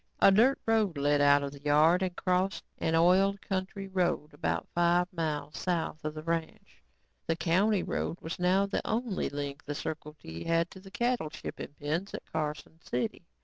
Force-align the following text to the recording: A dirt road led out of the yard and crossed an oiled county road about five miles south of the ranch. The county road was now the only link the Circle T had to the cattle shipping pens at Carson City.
A 0.19 0.31
dirt 0.31 0.57
road 0.65 0.97
led 0.97 1.21
out 1.21 1.43
of 1.43 1.51
the 1.51 1.61
yard 1.61 2.01
and 2.01 2.15
crossed 2.17 2.63
an 2.79 2.95
oiled 2.95 3.39
county 3.39 3.87
road 3.87 4.33
about 4.33 4.67
five 4.73 5.05
miles 5.13 5.59
south 5.59 6.03
of 6.03 6.15
the 6.15 6.23
ranch. 6.23 6.81
The 7.27 7.35
county 7.35 7.83
road 7.83 8.17
was 8.19 8.39
now 8.39 8.65
the 8.65 8.81
only 8.83 9.29
link 9.29 9.63
the 9.63 9.75
Circle 9.75 10.15
T 10.19 10.43
had 10.45 10.71
to 10.71 10.79
the 10.79 10.89
cattle 10.89 11.29
shipping 11.29 11.75
pens 11.79 12.15
at 12.15 12.23
Carson 12.33 12.81
City. 12.81 13.27